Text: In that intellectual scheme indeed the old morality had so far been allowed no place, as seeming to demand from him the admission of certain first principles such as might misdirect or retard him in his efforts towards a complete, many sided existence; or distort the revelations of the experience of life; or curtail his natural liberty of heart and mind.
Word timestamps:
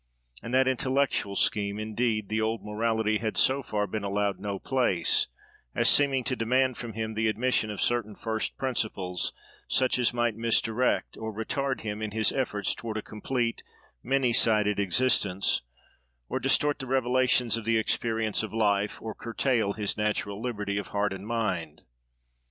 In 0.41 0.49
that 0.53 0.67
intellectual 0.67 1.35
scheme 1.35 1.77
indeed 1.77 2.27
the 2.27 2.41
old 2.41 2.65
morality 2.65 3.19
had 3.19 3.37
so 3.37 3.61
far 3.61 3.85
been 3.85 4.03
allowed 4.03 4.39
no 4.39 4.57
place, 4.57 5.27
as 5.75 5.87
seeming 5.87 6.23
to 6.23 6.35
demand 6.35 6.75
from 6.79 6.93
him 6.93 7.13
the 7.13 7.27
admission 7.27 7.69
of 7.69 7.79
certain 7.79 8.15
first 8.15 8.57
principles 8.57 9.31
such 9.69 9.99
as 9.99 10.11
might 10.11 10.35
misdirect 10.35 11.17
or 11.17 11.31
retard 11.31 11.81
him 11.81 12.01
in 12.01 12.09
his 12.09 12.31
efforts 12.31 12.73
towards 12.73 12.97
a 12.97 13.03
complete, 13.03 13.61
many 14.01 14.33
sided 14.33 14.79
existence; 14.79 15.61
or 16.27 16.39
distort 16.39 16.79
the 16.79 16.87
revelations 16.87 17.55
of 17.55 17.63
the 17.63 17.77
experience 17.77 18.41
of 18.41 18.51
life; 18.51 18.99
or 19.03 19.13
curtail 19.13 19.73
his 19.73 19.97
natural 19.97 20.41
liberty 20.41 20.79
of 20.79 20.87
heart 20.87 21.13
and 21.13 21.27
mind. 21.27 21.83